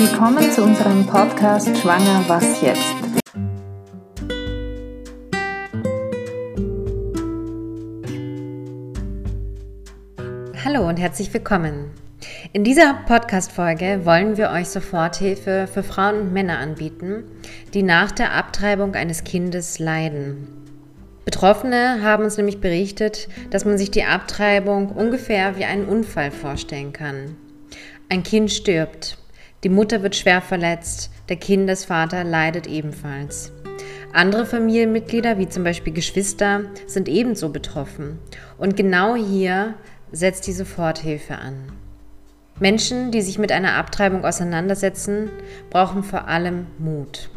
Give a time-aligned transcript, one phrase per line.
[0.00, 2.94] Willkommen zu unserem Podcast Schwanger Was jetzt?
[10.64, 11.90] Hallo und herzlich willkommen.
[12.52, 17.24] In dieser Podcast-Folge wollen wir euch Soforthilfe für Frauen und Männer anbieten,
[17.74, 20.46] die nach der Abtreibung eines Kindes leiden.
[21.24, 26.92] Betroffene haben uns nämlich berichtet, dass man sich die Abtreibung ungefähr wie einen Unfall vorstellen
[26.92, 27.34] kann.
[28.08, 29.18] Ein Kind stirbt,
[29.64, 33.52] die Mutter wird schwer verletzt, der Kindesvater leidet ebenfalls.
[34.12, 38.18] Andere Familienmitglieder, wie zum Beispiel Geschwister, sind ebenso betroffen.
[38.56, 39.74] Und genau hier
[40.12, 41.72] setzt die Soforthilfe an.
[42.60, 45.30] Menschen, die sich mit einer Abtreibung auseinandersetzen,
[45.70, 47.30] brauchen vor allem Mut.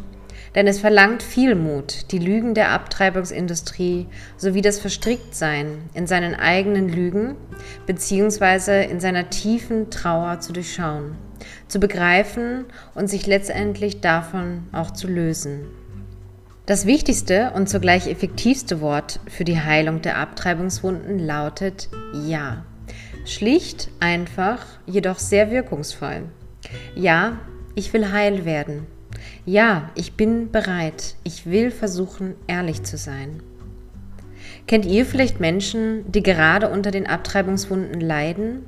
[0.54, 6.88] Denn es verlangt viel Mut, die Lügen der Abtreibungsindustrie sowie das Verstricktsein in seinen eigenen
[6.88, 7.36] Lügen
[7.86, 8.84] bzw.
[8.84, 11.16] in seiner tiefen Trauer zu durchschauen,
[11.68, 15.66] zu begreifen und sich letztendlich davon auch zu lösen.
[16.66, 21.88] Das wichtigste und zugleich effektivste Wort für die Heilung der Abtreibungswunden lautet
[22.26, 22.64] Ja.
[23.24, 26.22] Schlicht, einfach, jedoch sehr wirkungsvoll.
[26.94, 27.38] Ja,
[27.74, 28.86] ich will heil werden.
[29.44, 31.16] Ja, ich bin bereit.
[31.24, 33.42] Ich will versuchen, ehrlich zu sein.
[34.66, 38.64] Kennt ihr vielleicht Menschen, die gerade unter den Abtreibungswunden leiden?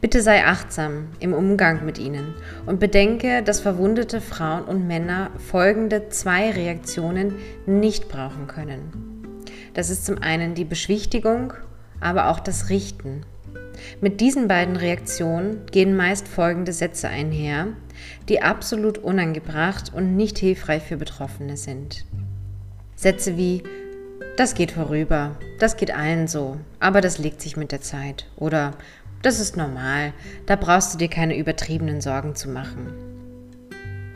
[0.00, 2.34] Bitte sei achtsam im Umgang mit ihnen
[2.66, 7.34] und bedenke, dass verwundete Frauen und Männer folgende zwei Reaktionen
[7.66, 9.42] nicht brauchen können.
[9.74, 11.52] Das ist zum einen die Beschwichtigung,
[12.00, 13.22] aber auch das Richten.
[14.00, 17.68] Mit diesen beiden Reaktionen gehen meist folgende Sätze einher,
[18.28, 22.04] die absolut unangebracht und nicht hilfreich für Betroffene sind.
[22.94, 23.62] Sätze wie
[24.36, 28.72] das geht vorüber, das geht allen so, aber das legt sich mit der Zeit oder
[29.24, 30.12] das ist normal,
[30.46, 32.92] da brauchst du dir keine übertriebenen Sorgen zu machen.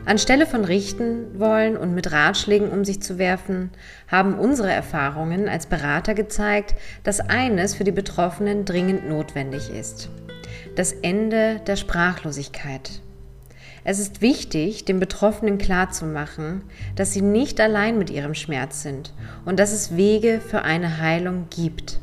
[0.05, 3.69] Anstelle von richten wollen und mit Ratschlägen um sich zu werfen,
[4.07, 10.09] haben unsere Erfahrungen als Berater gezeigt, dass eines für die Betroffenen dringend notwendig ist.
[10.75, 13.01] Das Ende der Sprachlosigkeit.
[13.83, 16.63] Es ist wichtig, den Betroffenen klarzumachen,
[16.95, 19.13] dass sie nicht allein mit ihrem Schmerz sind
[19.45, 21.99] und dass es Wege für eine Heilung gibt.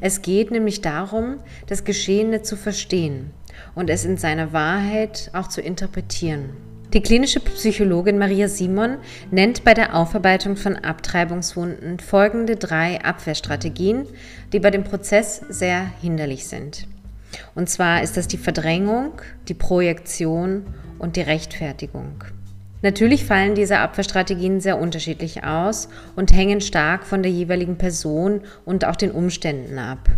[0.00, 3.30] Es geht nämlich darum, das Geschehene zu verstehen
[3.74, 6.50] und es in seiner Wahrheit auch zu interpretieren.
[6.92, 8.98] Die klinische Psychologin Maria Simon
[9.30, 14.06] nennt bei der Aufarbeitung von Abtreibungswunden folgende drei Abwehrstrategien,
[14.52, 16.86] die bei dem Prozess sehr hinderlich sind.
[17.54, 20.64] Und zwar ist das die Verdrängung, die Projektion
[20.98, 22.24] und die Rechtfertigung.
[22.86, 28.84] Natürlich fallen diese Abwehrstrategien sehr unterschiedlich aus und hängen stark von der jeweiligen Person und
[28.84, 30.08] auch den Umständen ab.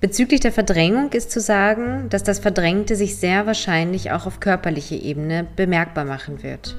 [0.00, 4.94] Bezüglich der Verdrängung ist zu sagen, dass das Verdrängte sich sehr wahrscheinlich auch auf körperlicher
[4.94, 6.76] Ebene bemerkbar machen wird.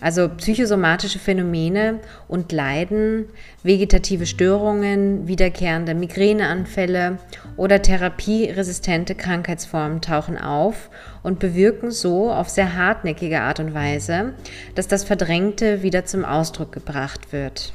[0.00, 1.98] Also psychosomatische Phänomene
[2.28, 3.26] und Leiden,
[3.64, 7.18] vegetative Störungen, wiederkehrende Migräneanfälle
[7.56, 10.88] oder therapieresistente Krankheitsformen tauchen auf
[11.24, 14.34] und bewirken so auf sehr hartnäckige Art und Weise,
[14.76, 17.72] dass das Verdrängte wieder zum Ausdruck gebracht wird.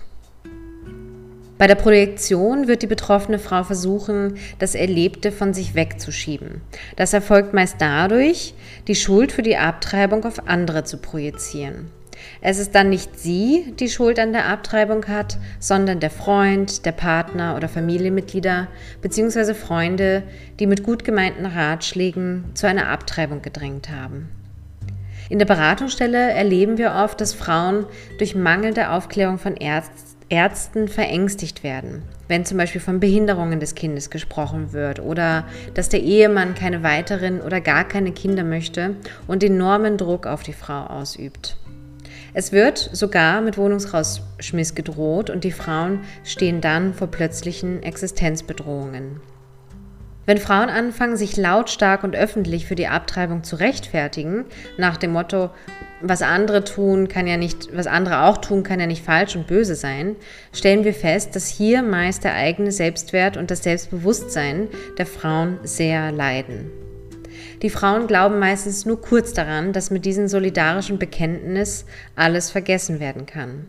[1.58, 6.62] Bei der Projektion wird die betroffene Frau versuchen, das Erlebte von sich wegzuschieben.
[6.96, 8.54] Das erfolgt meist dadurch,
[8.88, 11.90] die Schuld für die Abtreibung auf andere zu projizieren.
[12.42, 16.92] Es ist dann nicht sie, die Schuld an der Abtreibung hat, sondern der Freund, der
[16.92, 18.68] Partner oder Familienmitglieder
[19.02, 19.54] bzw.
[19.54, 20.24] Freunde,
[20.60, 24.30] die mit gut gemeinten Ratschlägen zu einer Abtreibung gedrängt haben.
[25.30, 27.86] In der Beratungsstelle erleben wir oft, dass Frauen
[28.20, 29.56] durch mangelnde Aufklärung von
[30.30, 36.02] Ärzten verängstigt werden, wenn zum Beispiel von Behinderungen des Kindes gesprochen wird oder dass der
[36.02, 38.96] Ehemann keine weiteren oder gar keine Kinder möchte
[39.26, 41.58] und enormen Druck auf die Frau ausübt.
[42.36, 49.22] Es wird sogar mit Wohnungsrausschmiss gedroht und die Frauen stehen dann vor plötzlichen Existenzbedrohungen.
[50.26, 54.46] Wenn Frauen anfangen, sich lautstark und öffentlich für die Abtreibung zu rechtfertigen,
[54.78, 55.50] nach dem Motto,
[56.02, 59.48] was andere tun, kann ja nicht, was andere auch tun, kann ja nicht falsch und
[59.48, 60.16] böse sein,
[60.54, 66.12] stellen wir fest, dass hier meist der eigene Selbstwert und das Selbstbewusstsein der Frauen sehr
[66.12, 66.83] leiden.
[67.64, 73.26] Die Frauen glauben meistens nur kurz daran, dass mit diesem solidarischen Bekenntnis alles vergessen werden
[73.26, 73.66] kann.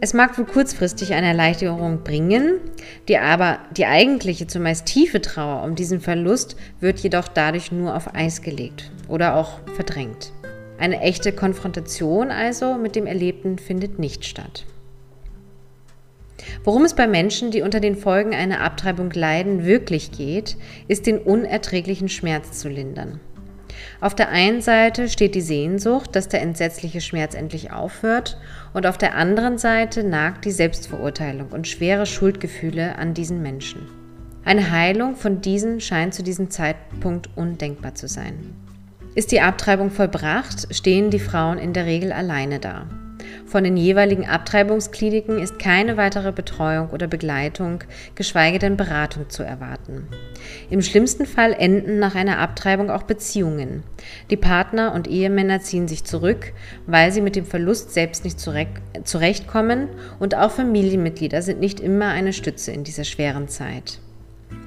[0.00, 2.58] Es mag wohl kurzfristig eine Erleichterung bringen,
[3.06, 8.14] die aber die eigentliche, zumeist tiefe Trauer um diesen Verlust wird jedoch dadurch nur auf
[8.16, 10.32] Eis gelegt oder auch verdrängt.
[10.78, 14.64] Eine echte Konfrontation also mit dem Erlebten findet nicht statt.
[16.64, 20.56] Worum es bei Menschen, die unter den Folgen einer Abtreibung leiden, wirklich geht,
[20.88, 23.20] ist den unerträglichen Schmerz zu lindern.
[24.00, 28.38] Auf der einen Seite steht die Sehnsucht, dass der entsetzliche Schmerz endlich aufhört,
[28.72, 33.88] und auf der anderen Seite nagt die Selbstverurteilung und schwere Schuldgefühle an diesen Menschen.
[34.44, 38.54] Eine Heilung von diesen scheint zu diesem Zeitpunkt undenkbar zu sein.
[39.14, 42.86] Ist die Abtreibung vollbracht, stehen die Frauen in der Regel alleine da.
[43.46, 47.84] Von den jeweiligen Abtreibungskliniken ist keine weitere Betreuung oder Begleitung,
[48.14, 50.06] geschweige denn Beratung zu erwarten.
[50.70, 53.82] Im schlimmsten Fall enden nach einer Abtreibung auch Beziehungen.
[54.30, 56.52] Die Partner und Ehemänner ziehen sich zurück,
[56.86, 59.88] weil sie mit dem Verlust selbst nicht zurechtkommen
[60.18, 63.98] und auch Familienmitglieder sind nicht immer eine Stütze in dieser schweren Zeit.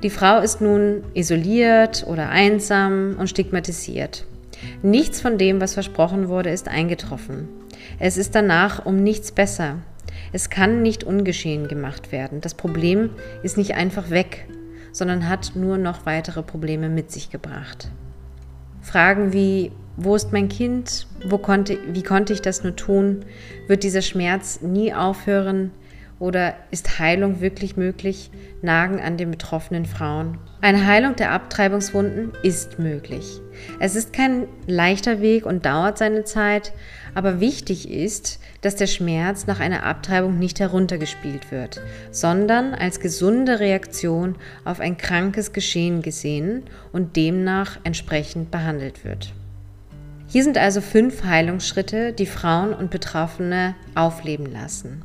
[0.02, 4.26] Die Frau ist nun isoliert oder einsam und stigmatisiert.
[4.82, 7.48] Nichts von dem, was versprochen wurde, ist eingetroffen.
[8.06, 9.78] Es ist danach um nichts besser.
[10.34, 12.42] Es kann nicht ungeschehen gemacht werden.
[12.42, 13.12] Das Problem
[13.44, 14.46] ist nicht einfach weg,
[14.92, 17.88] sondern hat nur noch weitere Probleme mit sich gebracht.
[18.82, 21.08] Fragen wie, wo ist mein Kind?
[21.30, 23.24] Wo konnte, wie konnte ich das nur tun?
[23.70, 25.72] Wird dieser Schmerz nie aufhören?
[26.20, 28.32] Oder ist Heilung wirklich möglich?
[28.62, 30.40] Nagen an den betroffenen Frauen.
[30.62, 33.42] Eine Heilung der Abtreibungswunden ist möglich.
[33.80, 36.74] Es ist kein leichter Weg und dauert seine Zeit,
[37.16, 41.82] aber wichtig ist, dass der Schmerz nach einer Abtreibung nicht heruntergespielt wird,
[42.12, 49.34] sondern als gesunde Reaktion auf ein krankes Geschehen gesehen und demnach entsprechend behandelt wird.
[50.28, 55.04] Hier sind also fünf Heilungsschritte, die Frauen und Betroffene aufleben lassen.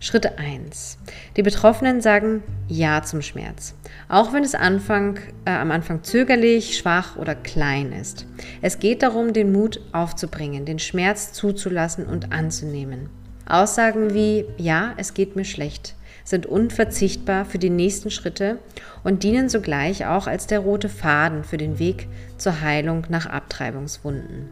[0.00, 0.98] Schritt 1.
[1.36, 3.74] Die Betroffenen sagen Ja zum Schmerz,
[4.08, 8.26] auch wenn es Anfang, äh, am Anfang zögerlich, schwach oder klein ist.
[8.62, 13.10] Es geht darum, den Mut aufzubringen, den Schmerz zuzulassen und anzunehmen.
[13.46, 15.94] Aussagen wie Ja, es geht mir schlecht
[16.28, 18.58] sind unverzichtbar für die nächsten Schritte
[19.02, 22.06] und dienen sogleich auch als der rote Faden für den Weg
[22.36, 24.50] zur Heilung nach Abtreibungswunden.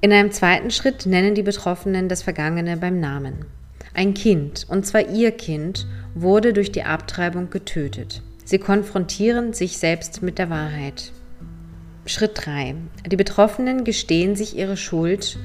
[0.00, 3.46] In einem zweiten Schritt nennen die Betroffenen das Vergangene beim Namen.
[3.96, 5.86] Ein Kind, und zwar ihr Kind,
[6.16, 8.22] wurde durch die Abtreibung getötet.
[8.44, 11.12] Sie konfrontieren sich selbst mit der Wahrheit.
[12.04, 12.74] Schritt 3.
[13.06, 15.38] Die Betroffenen gestehen sich ihre Schuld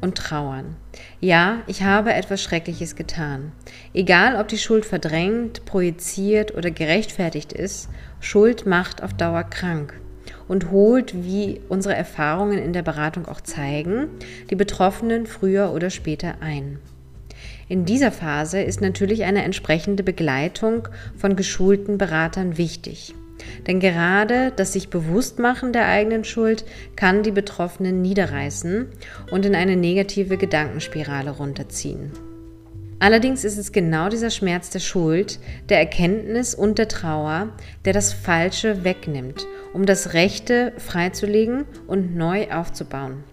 [0.00, 0.76] und trauern.
[1.20, 3.50] Ja, ich habe etwas Schreckliches getan.
[3.92, 7.88] Egal, ob die Schuld verdrängt, projiziert oder gerechtfertigt ist,
[8.20, 10.00] Schuld macht auf Dauer krank
[10.46, 14.06] und holt, wie unsere Erfahrungen in der Beratung auch zeigen,
[14.48, 16.78] die Betroffenen früher oder später ein.
[17.68, 20.86] In dieser Phase ist natürlich eine entsprechende Begleitung
[21.16, 23.14] von geschulten Beratern wichtig.
[23.66, 26.64] Denn gerade das sich Bewusstmachen der eigenen Schuld
[26.94, 28.86] kann die Betroffenen niederreißen
[29.30, 32.12] und in eine negative Gedankenspirale runterziehen.
[32.98, 37.50] Allerdings ist es genau dieser Schmerz der Schuld, der Erkenntnis und der Trauer,
[37.84, 43.24] der das Falsche wegnimmt, um das Rechte freizulegen und neu aufzubauen.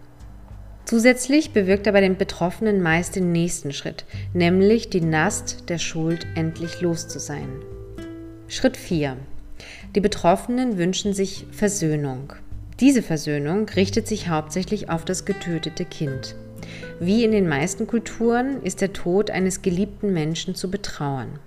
[0.85, 6.27] Zusätzlich bewirkt er bei den Betroffenen meist den nächsten Schritt, nämlich die Last der Schuld
[6.35, 7.47] endlich los zu sein.
[8.47, 9.15] Schritt 4.
[9.95, 12.33] Die Betroffenen wünschen sich Versöhnung.
[12.79, 16.35] Diese Versöhnung richtet sich hauptsächlich auf das getötete Kind.
[16.99, 21.39] Wie in den meisten Kulturen ist der Tod eines geliebten Menschen zu betrauern.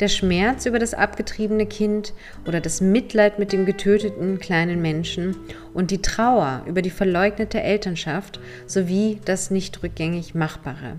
[0.00, 2.14] Der Schmerz über das abgetriebene Kind
[2.46, 5.36] oder das Mitleid mit dem getöteten kleinen Menschen
[5.72, 10.96] und die Trauer über die verleugnete Elternschaft sowie das nicht rückgängig Machbare.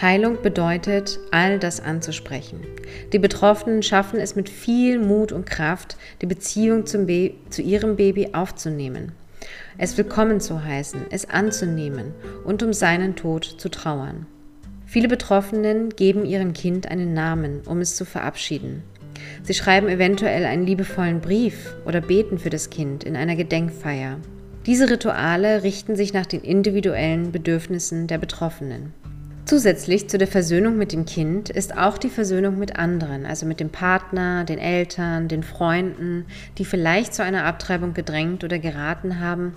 [0.00, 2.60] Heilung bedeutet, all das anzusprechen.
[3.12, 9.12] Die Betroffenen schaffen es mit viel Mut und Kraft, die Beziehung zu ihrem Baby aufzunehmen,
[9.78, 12.12] es willkommen zu heißen, es anzunehmen
[12.44, 14.26] und um seinen Tod zu trauern.
[14.88, 18.84] Viele Betroffenen geben ihrem Kind einen Namen, um es zu verabschieden.
[19.42, 24.18] Sie schreiben eventuell einen liebevollen Brief oder beten für das Kind in einer Gedenkfeier.
[24.64, 28.92] Diese Rituale richten sich nach den individuellen Bedürfnissen der Betroffenen.
[29.44, 33.60] Zusätzlich zu der Versöhnung mit dem Kind ist auch die Versöhnung mit anderen, also mit
[33.60, 36.26] dem Partner, den Eltern, den Freunden,
[36.58, 39.54] die vielleicht zu einer Abtreibung gedrängt oder geraten haben,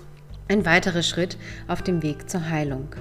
[0.48, 2.94] ein weiterer Schritt auf dem Weg zur Heilung.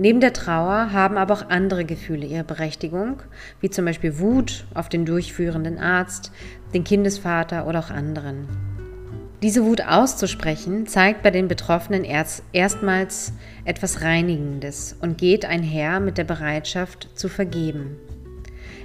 [0.00, 3.22] Neben der Trauer haben aber auch andere Gefühle ihre Berechtigung,
[3.60, 6.32] wie zum Beispiel Wut auf den durchführenden Arzt,
[6.72, 8.48] den Kindesvater oder auch anderen.
[9.42, 13.34] Diese Wut auszusprechen zeigt bei den Betroffenen erst, erstmals
[13.66, 17.98] etwas Reinigendes und geht einher mit der Bereitschaft zu vergeben.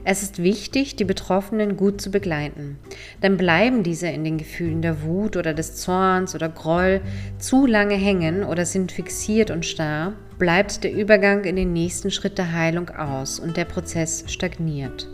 [0.07, 2.77] Es ist wichtig, die Betroffenen gut zu begleiten.
[3.21, 7.01] Dann bleiben diese in den Gefühlen der Wut oder des Zorns oder Groll
[7.39, 12.37] zu lange hängen oder sind fixiert und starr, bleibt der Übergang in den nächsten Schritt
[12.37, 15.09] der Heilung aus und der Prozess stagniert.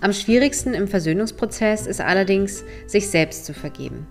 [0.00, 4.06] Am schwierigsten im Versöhnungsprozess ist allerdings, sich selbst zu vergeben.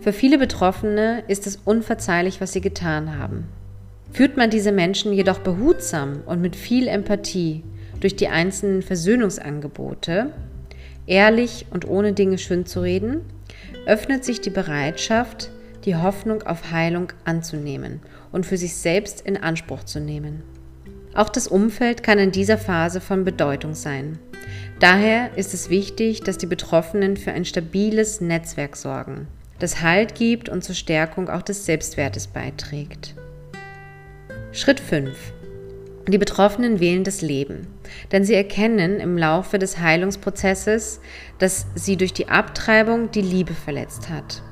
[0.00, 3.44] Für viele Betroffene ist es unverzeihlich, was sie getan haben.
[4.12, 7.64] Führt man diese Menschen jedoch behutsam und mit viel Empathie
[8.00, 10.32] durch die einzelnen Versöhnungsangebote,
[11.06, 13.22] ehrlich und ohne Dinge schön zu reden,
[13.86, 15.50] öffnet sich die Bereitschaft,
[15.84, 18.00] die Hoffnung auf Heilung anzunehmen
[18.32, 20.42] und für sich selbst in Anspruch zu nehmen.
[21.14, 24.18] Auch das Umfeld kann in dieser Phase von Bedeutung sein.
[24.80, 29.26] Daher ist es wichtig, dass die Betroffenen für ein stabiles Netzwerk sorgen,
[29.58, 33.14] das Halt gibt und zur Stärkung auch des Selbstwertes beiträgt.
[34.52, 35.32] Schritt 5.
[36.08, 37.66] Die Betroffenen wählen das Leben,
[38.12, 41.00] denn sie erkennen im Laufe des Heilungsprozesses,
[41.40, 44.42] dass sie durch die Abtreibung die Liebe verletzt hat.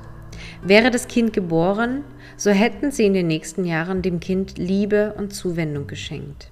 [0.61, 2.03] Wäre das Kind geboren,
[2.35, 6.49] so hätten sie in den nächsten Jahren dem Kind Liebe und Zuwendung geschenkt.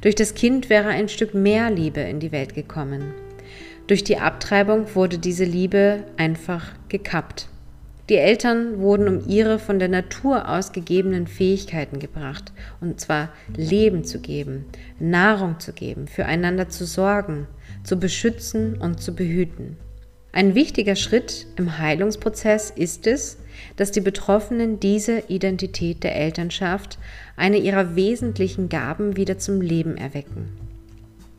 [0.00, 3.12] Durch das Kind wäre ein Stück mehr Liebe in die Welt gekommen.
[3.88, 7.48] Durch die Abtreibung wurde diese Liebe einfach gekappt.
[8.10, 14.02] Die Eltern wurden um ihre von der Natur aus gegebenen Fähigkeiten gebracht, und zwar Leben
[14.02, 14.64] zu geben,
[14.98, 17.46] Nahrung zu geben, füreinander zu sorgen,
[17.84, 19.76] zu beschützen und zu behüten.
[20.32, 23.38] Ein wichtiger Schritt im Heilungsprozess ist es,
[23.76, 26.98] dass die Betroffenen diese Identität der Elternschaft,
[27.36, 30.48] eine ihrer wesentlichen Gaben, wieder zum Leben erwecken.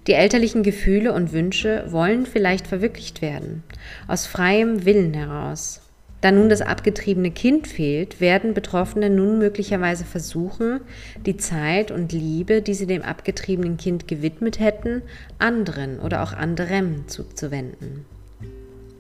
[0.08, 3.64] Die elterlichen Gefühle und Wünsche wollen vielleicht verwirklicht werden,
[4.08, 5.82] aus freiem Willen heraus.
[6.22, 10.82] Da nun das abgetriebene Kind fehlt, werden Betroffene nun möglicherweise versuchen,
[11.26, 15.02] die Zeit und Liebe, die sie dem abgetriebenen Kind gewidmet hätten,
[15.40, 18.06] anderen oder auch anderem zuzuwenden.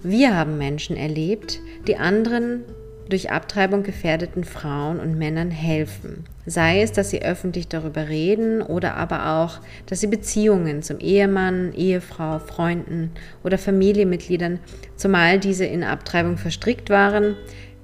[0.01, 2.63] Wir haben Menschen erlebt, die anderen
[3.11, 6.25] durch Abtreibung gefährdeten Frauen und Männern helfen.
[6.45, 11.73] Sei es, dass sie öffentlich darüber reden oder aber auch, dass sie Beziehungen zum Ehemann,
[11.73, 13.11] Ehefrau, Freunden
[13.43, 14.59] oder Familienmitgliedern,
[14.95, 17.35] zumal diese in Abtreibung verstrickt waren,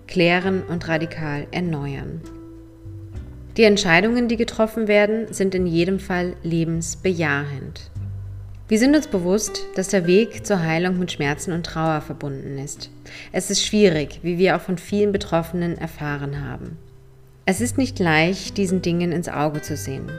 [0.07, 2.21] klären und radikal erneuern.
[3.57, 7.91] Die Entscheidungen, die getroffen werden, sind in jedem Fall lebensbejahend.
[8.69, 12.89] Wir sind uns bewusst, dass der Weg zur Heilung mit Schmerzen und Trauer verbunden ist.
[13.31, 16.77] Es ist schwierig, wie wir auch von vielen Betroffenen erfahren haben.
[17.45, 20.11] Es ist nicht leicht, diesen Dingen ins Auge zu sehen.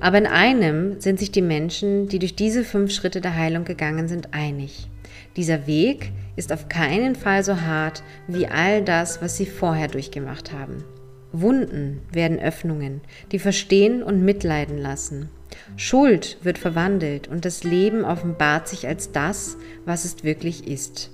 [0.00, 4.06] Aber in einem sind sich die Menschen, die durch diese fünf Schritte der Heilung gegangen
[4.06, 4.88] sind, einig.
[5.36, 10.52] Dieser Weg ist auf keinen Fall so hart wie all das, was sie vorher durchgemacht
[10.52, 10.84] haben.
[11.32, 13.00] Wunden werden Öffnungen,
[13.32, 15.28] die verstehen und mitleiden lassen.
[15.76, 21.10] Schuld wird verwandelt und das Leben offenbart sich als das, was es wirklich ist.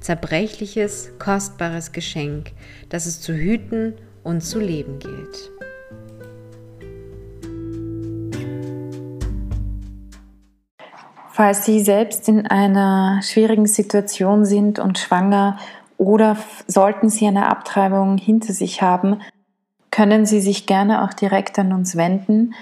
[0.00, 2.52] Zerbrechliches, kostbares Geschenk,
[2.88, 5.50] das es zu hüten und zu leben gilt.
[11.30, 15.58] Falls Sie selbst in einer schwierigen Situation sind und schwanger
[15.96, 16.36] oder
[16.68, 19.20] sollten Sie eine Abtreibung hinter sich haben,
[19.94, 22.56] können Sie sich gerne auch direkt an uns wenden.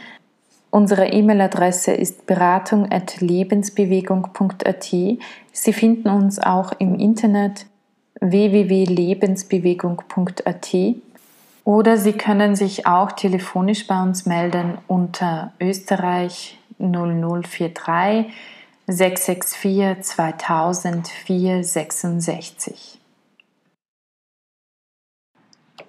[0.71, 4.85] Unsere E-Mail-Adresse ist beratung.lebensbewegung.at.
[4.85, 5.19] Sie
[5.73, 7.65] finden uns auch im Internet
[8.21, 10.77] www.lebensbewegung.at
[11.65, 18.27] oder Sie können sich auch telefonisch bei uns melden unter Österreich 0043
[18.89, 22.99] 664 2000 466.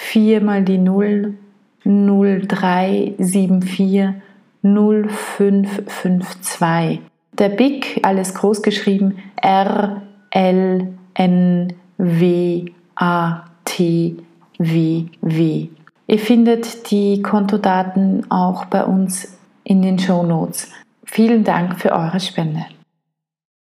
[0.00, 1.36] 4 mal die 0
[1.84, 4.14] 0374
[4.62, 7.00] 0552.
[7.38, 12.64] Der BIC, alles groß geschrieben, R L N W
[12.96, 14.16] A T
[14.58, 15.68] W W.
[16.06, 20.70] Ihr findet die Kontodaten auch bei uns in den Show Notes.
[21.04, 22.64] Vielen Dank für eure Spende.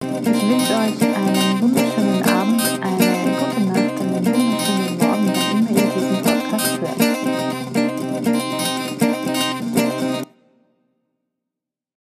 [0.02, 1.11] Ich wünsche euch